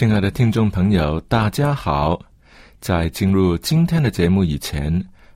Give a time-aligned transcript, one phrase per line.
[0.00, 2.18] 亲爱的听众朋友，大家好！
[2.80, 4.90] 在进入今天的节目以前，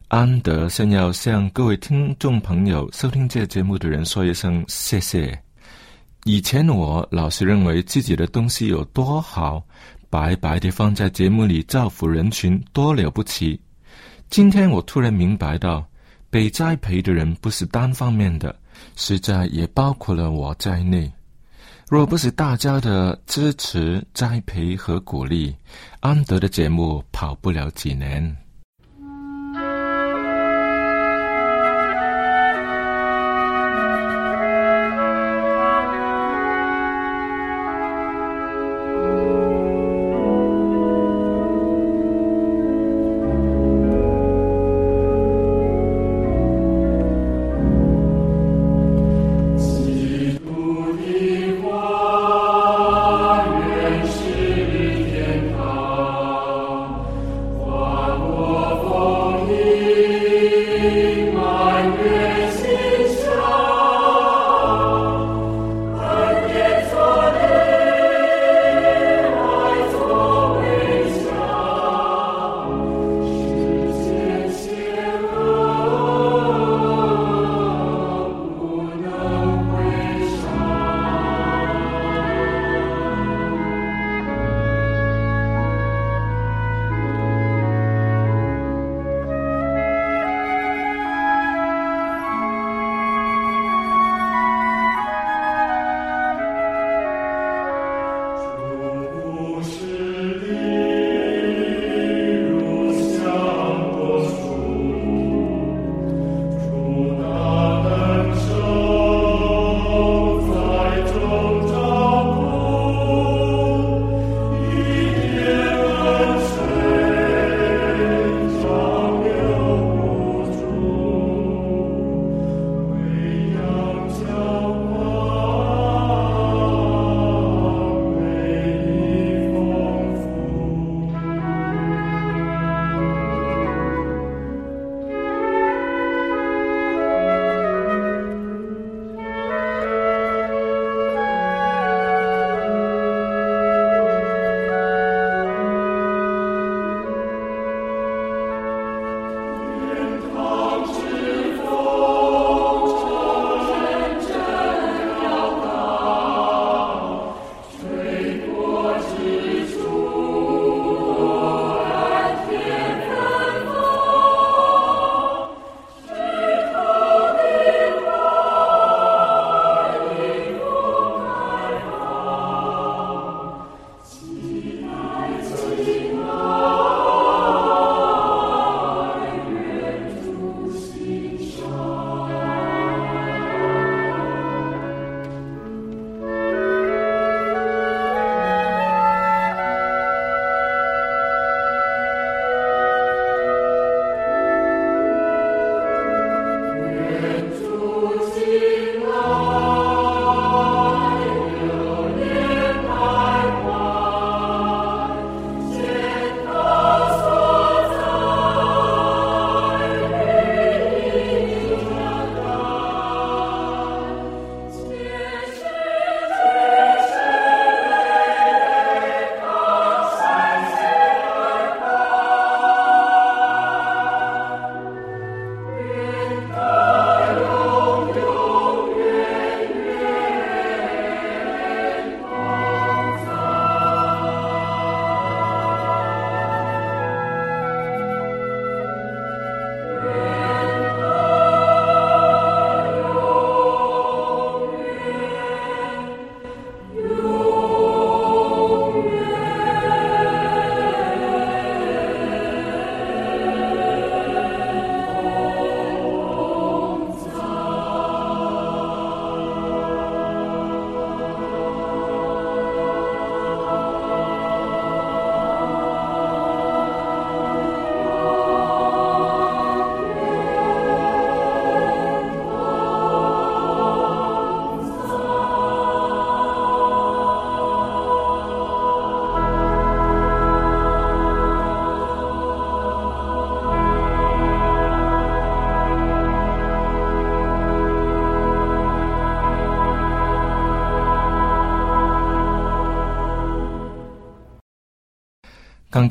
[0.09, 5.39] 安德先要向各位听众朋友、收听这节目的人说一声谢谢。
[6.25, 9.62] 以前我老是认为自己的东西有多好，
[10.09, 13.61] 白白的放在节目里造福人群，多了不起。
[14.31, 15.87] 今天我突然明白到，
[16.31, 18.59] 被栽培的人不是单方面的，
[18.97, 21.13] 实在也包括了我在内。
[21.89, 25.55] 若不是大家的支持、栽培和鼓励，
[26.00, 28.36] 安德的节目跑不了几年。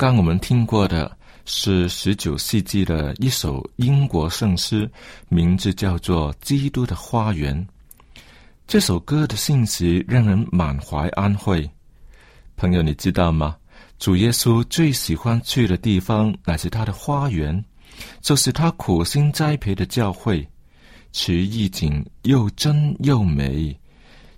[0.04, 1.16] 刚我们听过的
[1.46, 4.86] 是十九世纪的一首英国圣诗，
[5.30, 7.56] 名字叫做《基督的花园》。
[8.66, 11.66] 这首歌的信息让人满怀安慰。
[12.54, 13.56] 朋友，你知道吗？
[13.98, 17.64] 主耶稣最喜欢去的地方乃是他的花园，
[18.20, 20.46] 就是他苦心栽培的教会。
[21.12, 23.72] 其意境又真又美。《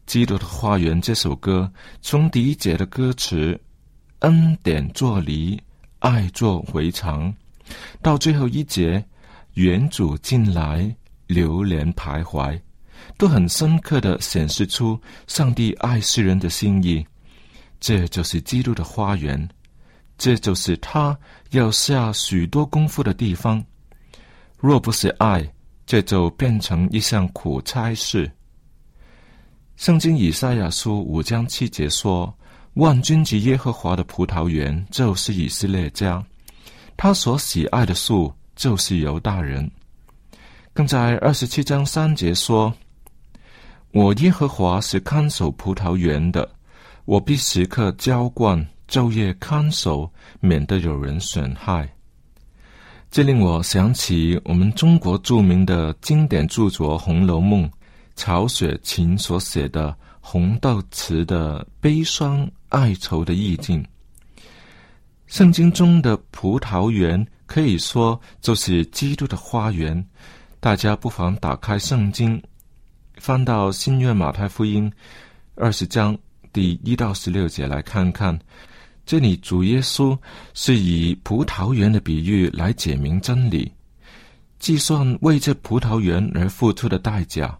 [0.06, 1.68] 基督的花园》这首歌，
[2.02, 3.60] 从第一节的歌词
[4.20, 5.60] “恩典作离，
[5.98, 7.32] 爱作回肠”，
[8.02, 9.04] 到最后一节
[9.54, 10.94] “原主进来，
[11.26, 12.58] 流连徘徊”。
[13.18, 17.06] 都很深刻的显示出上帝爱世人的心意，
[17.78, 19.48] 这就是基督的花园，
[20.18, 21.16] 这就是他
[21.50, 23.64] 要下许多功夫的地方。
[24.58, 25.46] 若不是爱，
[25.86, 28.30] 这就变成一项苦差事。
[29.76, 32.34] 圣经以赛亚书五章七节说
[32.76, 36.24] ：“万军及耶和华的葡萄园就是以色列家，
[36.96, 39.70] 他所喜爱的树就是犹大人。”
[40.72, 42.72] 更在二十七章三节说。
[43.92, 46.46] 我耶和华是看守葡萄园的，
[47.06, 51.90] 我必时刻浇灌，昼夜看守，免得有人损害。
[53.10, 57.64] 这令我想起我们中国著名的经典著作《红楼梦》，
[58.16, 62.46] 曹雪芹所写的红豆词的悲伤
[62.76, 63.82] 哀愁的意境。
[65.26, 70.06] 圣经中的葡萄园可以说就是基督的花园，
[70.60, 72.40] 大家不妨打开圣经。
[73.16, 74.92] 翻到新约马太福音
[75.54, 76.16] 二十章
[76.52, 78.38] 第一到十六节来看看，
[79.06, 80.16] 这里主耶稣
[80.52, 83.72] 是以葡萄园的比喻来解明真理，
[84.58, 87.58] 计算为这葡萄园而付出的代价。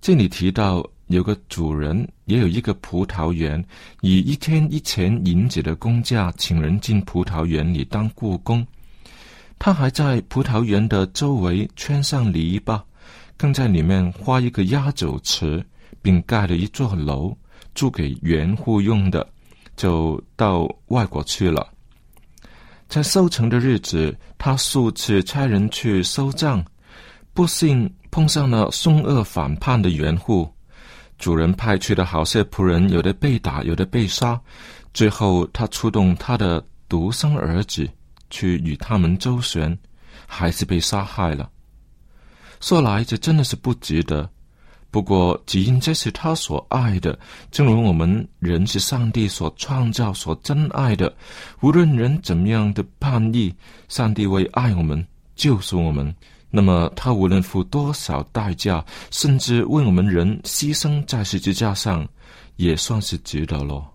[0.00, 3.62] 这里提到有个主人也有一个葡萄园，
[4.00, 8.66] 以一天一钱银子的工价请人进葡萄园里当雇工，
[9.58, 12.80] 他还在葡萄园的周围圈上篱笆。
[13.36, 15.64] 更在里面花一个压酒池，
[16.02, 17.32] 并盖了一座楼，
[17.72, 19.24] 租给园户用的，
[19.76, 21.64] 就到外国去了。
[22.88, 26.64] 在收成的日子，他数次差人去收账，
[27.32, 30.52] 不幸碰上了凶恶反叛的园户。
[31.18, 34.40] 主人派去的好些仆人，有的被打，有的被杀。
[34.94, 37.88] 最后，他出动他的独生儿子
[38.30, 39.76] 去与他们周旋，
[40.26, 41.50] 还是被杀害了。
[42.60, 44.28] 说来，这真的是不值得。
[44.90, 47.18] 不过，只因这是他所爱的，
[47.50, 51.14] 正如我们人是上帝所创造、所珍爱的。
[51.60, 53.54] 无论人怎么样的叛逆，
[53.88, 55.06] 上帝为爱我们、
[55.36, 56.14] 救赎我们，
[56.50, 62.06] 那么他无论付多少代价甚至为我们人牺牲在十字架上
[62.56, 63.86] 也算是值得咯。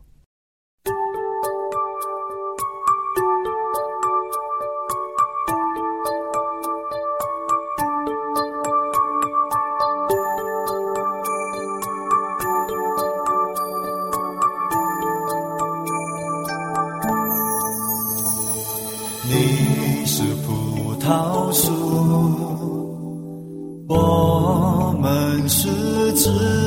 [19.26, 22.13] 你是葡萄树。
[25.48, 25.68] 是
[26.14, 26.63] 自。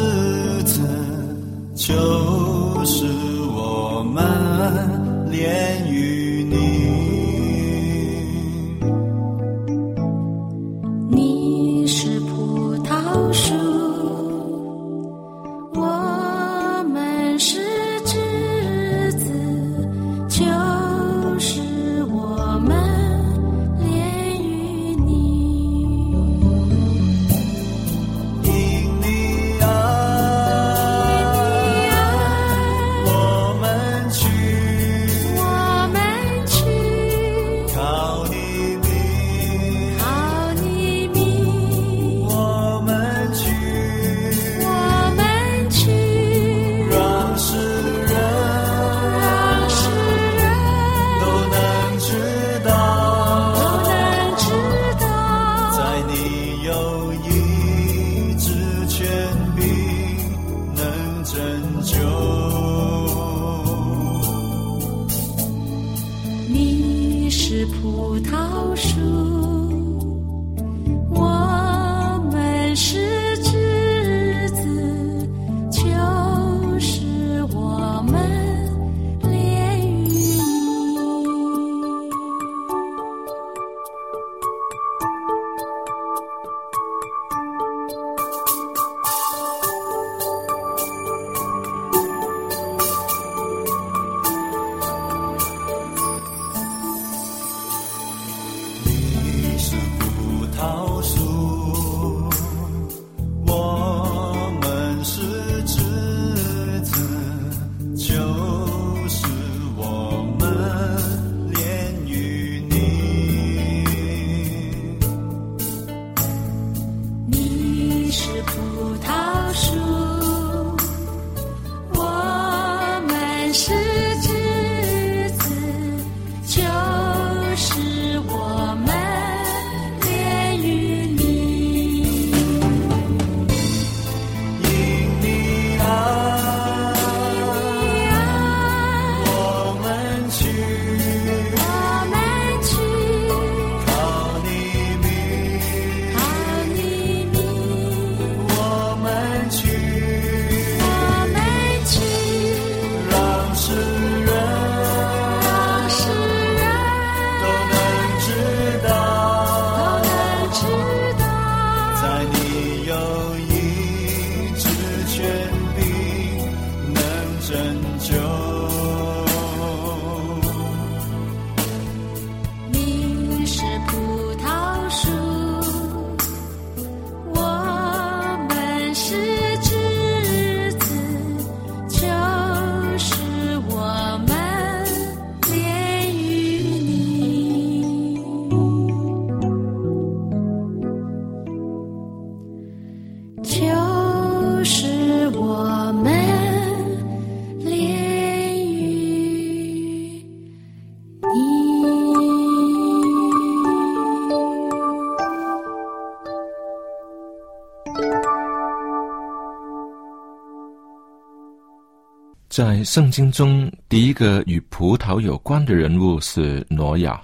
[212.56, 217.20] 在圣经中，第一个与葡萄有关的人物是挪亚。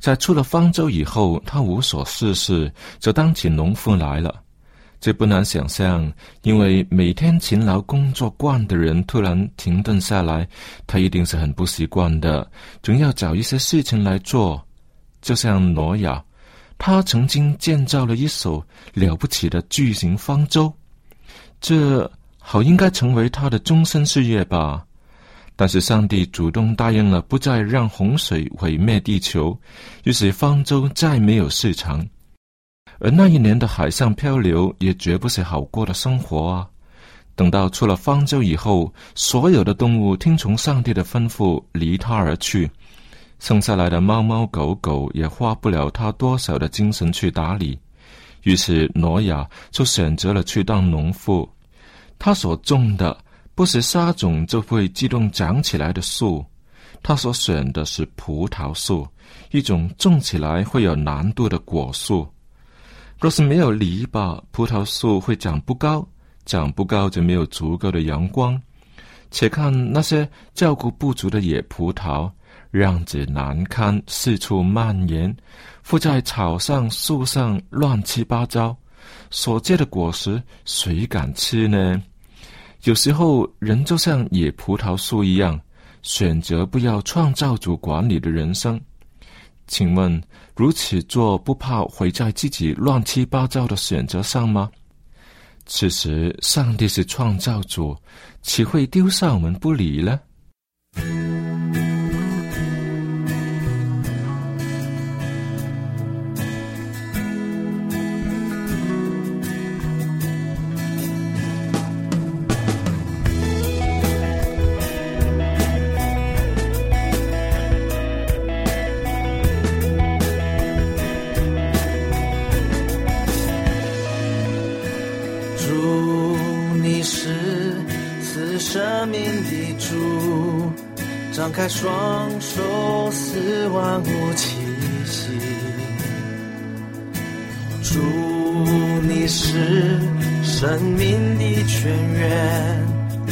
[0.00, 4.42] 在出了方舟以后，他无所事事，就当起农夫来了。
[5.00, 10.48] 这不难想象，因为每天勤劳工作惯的人突然停顿下来，
[10.84, 12.50] 他一定是很不习惯的，
[12.82, 14.60] 总要找一些事情来做。
[15.22, 16.20] 就像挪亚，
[16.76, 18.60] 他曾经建造了一艘
[18.94, 20.74] 了不起的巨型方舟，
[21.60, 22.10] 这
[22.52, 24.84] 好应该成为他的终身事业吧。
[25.54, 29.56] 但是上帝主动答应了，不再让洪水毁灭地球，
[30.02, 32.04] 于是方舟再没有市场。
[32.98, 36.68] 而那一年的海上漂流也绝不是好过的生活啊！
[37.36, 42.68] 等到出了方舟以后，所有的动物听从上帝的吩咐离他而去，
[43.38, 47.78] 剩下来的猫猫狗狗也花不了他多少的精神去打理。
[48.42, 51.48] 于是挪亚就选择了去当农夫。
[52.20, 53.16] 他所种的
[53.54, 56.44] 不是沙种就会自动长起来的树，
[57.02, 59.08] 他所选的是葡萄树，
[59.50, 62.28] 一种种起来会有难度的果树。
[63.18, 66.06] 若是没有篱笆，葡萄树会长不高，
[66.44, 68.60] 长不高就没有足够的阳光。
[69.30, 72.30] 且看那些照顾不足的野葡萄，
[72.72, 75.34] 样子难堪，四处蔓延，
[75.82, 78.76] 附在草上、树上，乱七八糟。
[79.30, 82.02] 所结的果实，谁敢吃呢？
[82.84, 85.60] 有时候，人就像野葡萄树一样，
[86.02, 88.80] 选择不要创造主管理的人生。
[89.66, 90.22] 请问，
[90.56, 94.70] 如此做不怕毁在自己乱七八糟的选择上吗？
[95.66, 97.94] 此时，上帝是创造主，
[98.40, 100.18] 岂会丢下我们不理呢？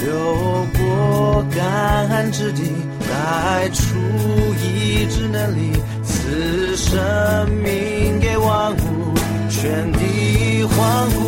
[0.00, 2.62] 流过干旱之地，
[3.00, 3.96] 带出
[4.62, 5.72] 医治能力，
[6.04, 8.76] 赐生命给万物，
[9.50, 11.18] 全地欢呼。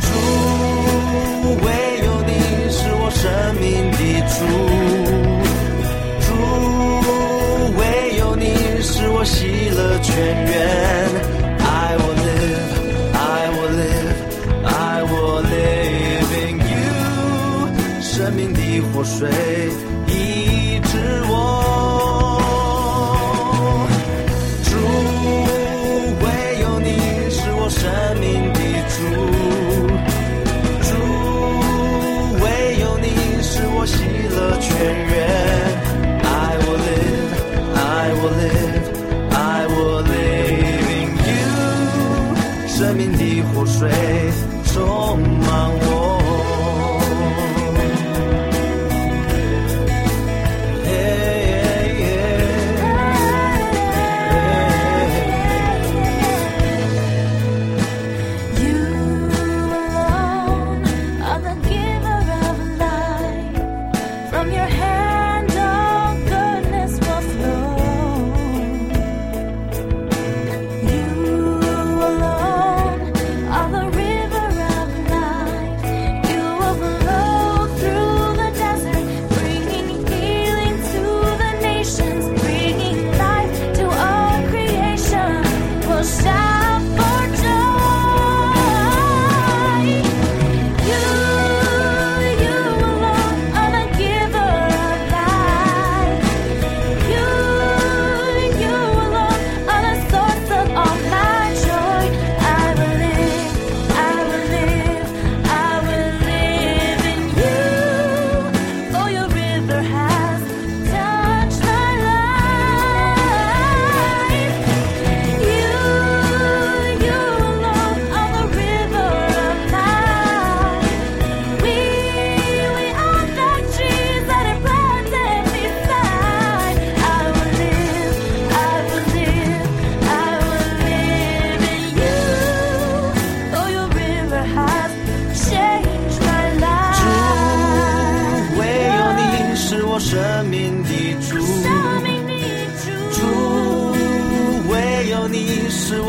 [0.00, 0.06] 主，
[1.64, 1.66] 唯
[2.04, 2.30] 有你
[2.70, 3.24] 是我生
[3.60, 4.36] 命的主。
[6.26, 6.28] 主，
[7.78, 7.80] 唯
[8.18, 8.44] 有你
[8.82, 10.14] 是我喜乐泉
[10.44, 11.07] 源。
[18.94, 19.28] 活水
[20.06, 21.32] 医治我，
[24.64, 24.70] 主，
[26.24, 26.26] 唯
[26.60, 26.88] 有你
[27.30, 27.80] 是我生
[28.18, 28.96] 命的主，
[30.82, 30.90] 主，
[32.42, 32.46] 唯
[32.80, 33.06] 有你
[33.42, 33.94] 是我喜
[34.34, 34.66] 乐泉
[35.06, 35.16] 源。
[36.24, 36.26] I
[36.58, 37.32] will live,
[37.76, 38.84] I will live,
[39.32, 39.36] I
[39.68, 41.38] will live in you。
[42.66, 43.20] 生命的
[43.54, 43.78] 活水
[44.64, 44.76] 充
[45.40, 45.48] 满
[45.80, 45.97] 我。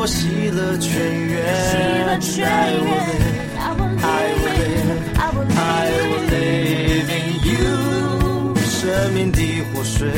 [0.10, 0.92] 喜乐泉
[1.28, 1.38] 源。
[1.70, 2.42] 喜乐泉
[2.84, 2.90] 源。
[3.56, 7.06] I will I will live, I will I will live.
[7.06, 9.40] live in you，生命的
[9.72, 10.10] 活水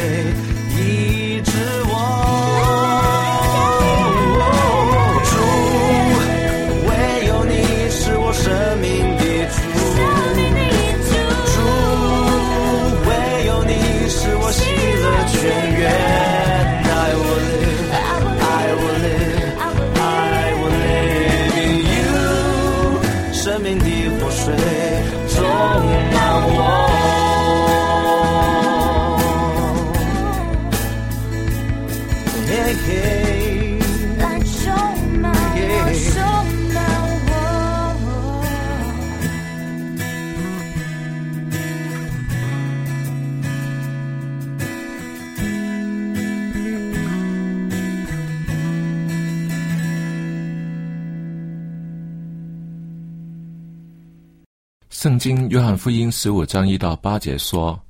[55.02, 57.82] 圣经约翰福音十五章一到八节说：“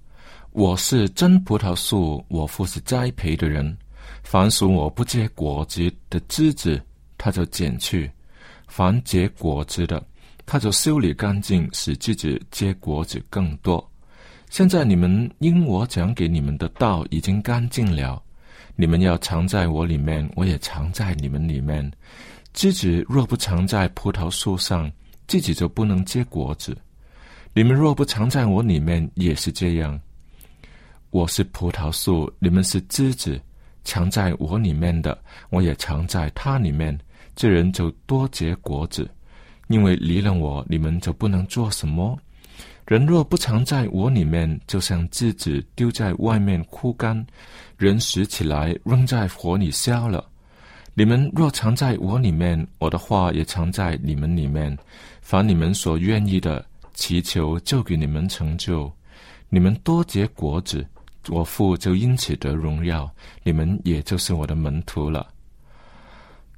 [0.53, 3.77] 我是真葡萄树，我父是栽培的人。
[4.23, 6.81] 凡属我不结果子的枝子，
[7.17, 8.09] 他就剪去；
[8.69, 10.01] 凡结果子的，
[10.45, 13.85] 他就修理干净，使枝子结果子更多。
[14.49, 18.23] 现在你们因我讲给你们的道已经干净了，
[18.77, 21.91] 你们要藏在我里面，我也藏在你们里面。
[22.53, 24.89] 枝子若不藏在葡萄树上，
[25.27, 26.73] 自己就不能结果子。
[27.53, 29.99] 你们若不藏在我里面，也是这样。
[31.09, 33.37] 我是葡萄树，你们是枝子，
[33.83, 36.97] 藏在我里面的，我也藏在他里面。
[37.35, 39.09] 这人就多结果子，
[39.67, 42.17] 因为离了我，你们就不能做什么。
[42.87, 47.25] 人若不藏在我里面，就像枝子丢在外面枯干，
[47.77, 50.25] 人拾起来扔在火里烧了。
[50.93, 54.77] 你们若藏在我里面，我的话也藏在你们里面。
[55.21, 56.65] 凡你们所愿意的，
[57.01, 58.91] 祈求就给你们成就。
[59.49, 60.85] 你们多结果子，
[61.29, 63.11] 我父就因此得荣耀，
[63.41, 65.27] 你们也就是我的门徒了。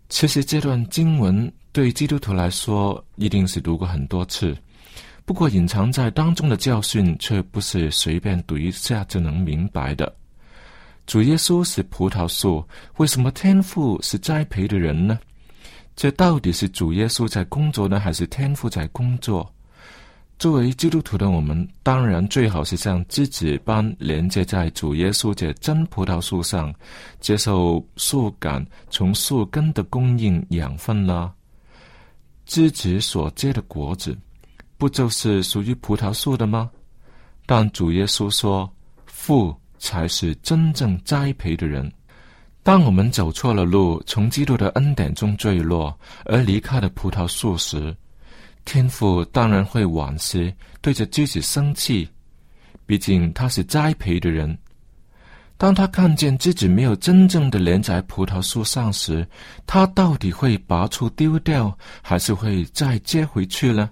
[0.09, 4.53] 其实这段经文对基督徒来说一定是读过很多次，
[5.23, 10.13] 不过隐藏在当中的教训却不是随便读一下就能明白的。
[11.07, 12.61] 主耶稣是葡萄树，
[12.97, 15.17] 为什么天父是栽培的人呢？
[15.95, 19.49] 这到底是主耶稣在工作呢，还是天父在工作？
[20.39, 26.73] 作为基督徒的我们，当然最好是像枝子般连接在主耶稣这真葡萄树上，
[27.21, 31.31] 接受树干从树根的供应养分啦。
[32.45, 34.17] 枝子所结的果子，
[34.77, 36.69] 不就是属于葡萄树的吗？
[37.45, 38.69] 但主耶稣说，
[39.05, 41.89] 父才是真正栽培的人。
[42.63, 47.95] 当我们走错了路，从基督的恩典中坠落，而离开了葡萄树时，
[48.65, 52.07] 天父当然会惋惜，对着自己生气。
[52.85, 54.57] 毕竟他是栽培的人。
[55.57, 59.25] 当他看见自己没有真正的连在葡萄树上时，
[59.65, 63.89] 他到底会拔出丢掉，还是会再接回去呢？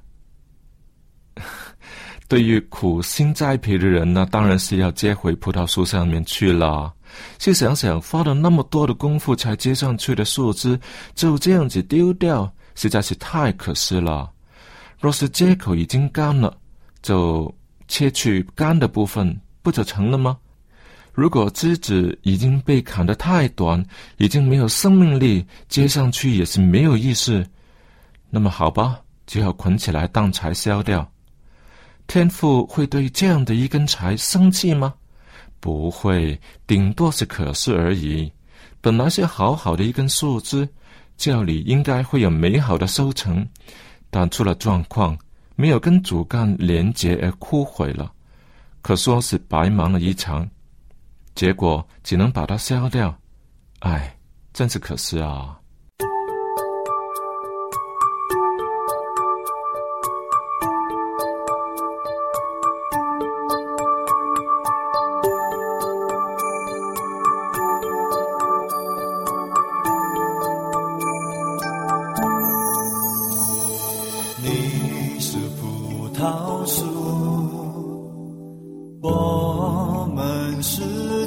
[2.28, 6.92] 对于苦心栽培的人呢，当然是要接回葡萄树上面去了。
[7.40, 10.80] 试想想，花了那么多的功夫才接上去的树枝，
[11.14, 14.30] 就这样子丢掉，实在是太可惜了。
[15.02, 16.56] 若是接口已经干了，
[17.02, 17.54] 就
[17.88, 20.38] 切去干的部分，不就成了吗？
[21.12, 23.84] 如果枝子已经被砍得太短，
[24.18, 27.44] 已经没有生命力，接上去也是没有意思。
[28.30, 31.12] 那么好吧，只好捆起来当柴烧掉。
[32.06, 34.94] 天父会对这样的一根柴生气吗？
[35.60, 38.32] 不会，顶多是可视而已。
[38.80, 40.70] 本来是好好的一根树枝，
[41.18, 43.46] 这里应该会有美好的收成，
[44.12, 45.18] 但出了状况，
[45.56, 48.12] 没有跟主干连接而枯毁了，
[48.84, 50.48] 可说是白忙了一场。
[51.34, 53.18] 结果只能把它消掉，
[53.80, 54.16] 唉，
[54.52, 55.58] 真是可惜啊！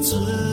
[0.05, 0.44] 是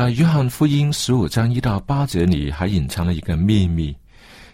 [0.00, 3.94] 在约翰福音十五章一到八节里，还隐藏了一个秘密，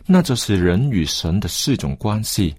[0.04, 2.52] 那就是人与神的四种关系，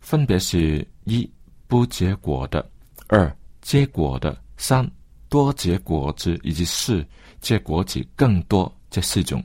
[0.00, 1.30] 分别是：一、
[1.68, 2.60] 不结果的；
[3.06, 4.84] 二、结果的；三、
[5.28, 7.06] 多结果子；以及四、
[7.40, 8.76] 结果子更多。
[8.90, 9.40] 这四种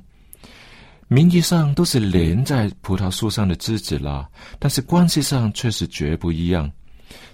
[1.08, 6.68] 名义上都是连在葡萄树上的枝子啦，但是关系上却是绝不一样。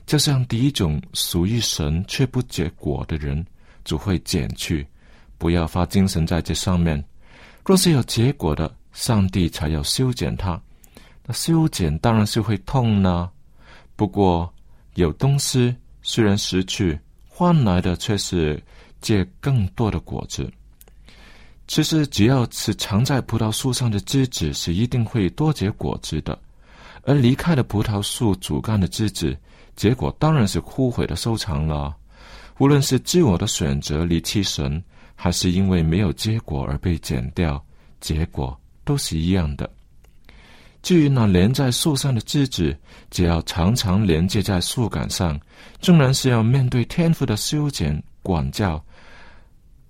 [0.05, 3.45] 就像第一种属于神却不结果的人，
[3.85, 4.85] 主会剪去。
[5.37, 7.03] 不要发精神在这上面。
[7.65, 10.59] 若是有结果的，上帝才要修剪它。
[11.25, 13.29] 那修剪当然是会痛呢。
[13.95, 14.53] 不过
[14.93, 18.61] 有东西虽然失去，换来的却是
[19.01, 20.51] 结更多的果子。
[21.67, 26.37] 其实只要是藏在葡萄树上的枝子，是一定会多结果子的。
[27.01, 29.35] 而离开了葡萄树主干的枝子，
[29.75, 31.95] 结果当然是枯萎的收场了。
[32.59, 34.81] 无论是自我的选择离弃神，
[35.15, 37.63] 还是因为没有结果而被剪掉，
[37.99, 39.67] 结果都是一样的。
[40.83, 42.77] 至于那连在树上的枝子，
[43.09, 45.39] 只要常常连接在树干上，
[45.79, 48.83] 纵然是要面对天赋的修剪管教，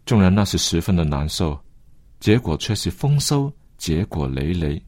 [0.06, 1.60] 纵然那是十分的难受，
[2.22, 4.82] 结果却是丰收，结果累累。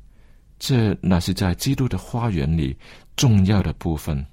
[0.60, 2.78] 这乃是在基督的花园里
[3.18, 4.26] 重要的部分。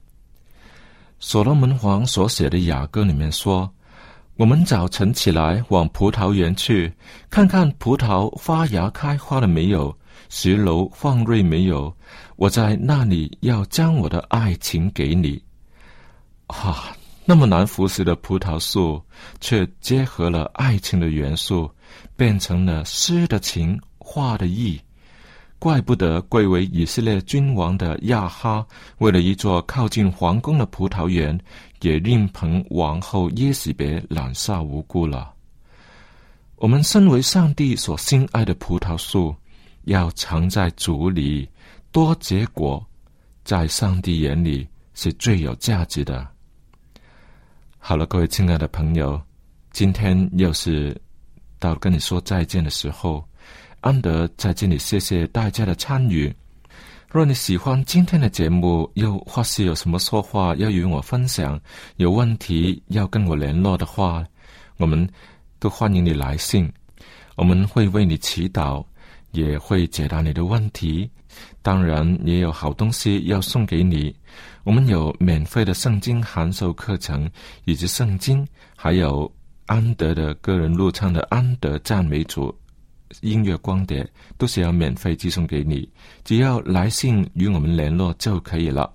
[1.19, 3.69] 所罗门王所写的雅歌里面说。
[4.37, 6.93] 我们早晨起来往葡萄园去，
[7.31, 9.97] 看看葡萄发芽开花了没有，
[10.29, 11.95] 石榴放蕊没有。
[12.35, 15.41] 我在那里要将我的爱情给你。
[16.49, 19.01] 啊，那么难服侍的葡萄树，
[19.41, 21.71] 却结合了爱情的元素，
[22.17, 24.81] 变成了诗的情，画的意。
[25.65, 28.67] 怪不得贵为以色列君王的亚哈，
[28.99, 31.41] 为了一座靠近皇宫的葡萄园，
[31.81, 35.33] 也另捧王后耶喜别滥杀无辜了。
[36.57, 39.35] 我们身为上帝所心爱的葡萄树，
[39.85, 41.49] 要藏在主里，
[41.91, 42.87] 多结果，
[43.43, 46.29] 在上帝眼里是最有价值的。
[47.79, 49.19] 好了，各位亲爱的朋友，
[49.73, 50.95] 今天又是
[51.59, 53.27] 到跟你说再见的时候。
[53.85, 56.35] 安德在这里谢谢大家的参与。
[57.11, 61.61] 若你喜欢今天的节目，又或是有什么说话要与我分享，
[61.97, 64.25] 有问题要跟我联络的话，
[64.79, 65.07] 我们
[65.59, 66.73] 都欢迎你来信。
[67.37, 68.83] 我们会为你祈祷，
[69.33, 71.11] 也会解答你的问题。
[71.61, 74.17] 当然，也有好东西要送给你。
[74.63, 77.31] 我们有免费的圣经函授课程，
[77.67, 79.31] 以及圣经，还有
[79.67, 82.49] 安德的个人录唱的《安德赞美主》。
[83.21, 85.89] 音乐光碟都是要免费寄送给你，
[86.25, 88.93] 只要来信与我们联络就可以了。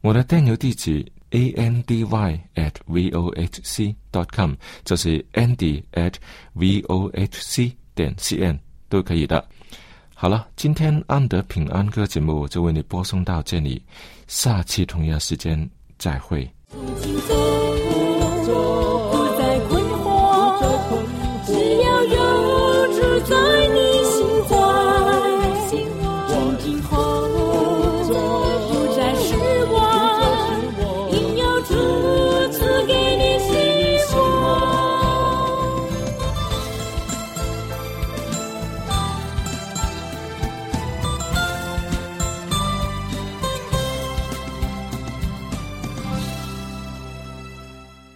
[0.00, 6.14] 我的电邮地址 a n d y at v o h c dot com，就是 andy at
[6.54, 9.46] v o h c 点 c n 都可以的。
[10.14, 13.82] 好了，今天安德平安歌节目就为你播送到这里，
[14.26, 16.50] 下期同样时间再会。